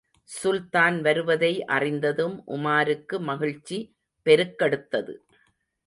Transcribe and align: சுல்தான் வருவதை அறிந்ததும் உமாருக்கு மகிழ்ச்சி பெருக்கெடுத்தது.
சுல்தான் 0.29 1.01
வருவதை 1.01 1.51
அறிந்ததும் 1.65 2.35
உமாருக்கு 2.47 3.19
மகிழ்ச்சி 3.21 3.79
பெருக்கெடுத்தது. 4.25 5.15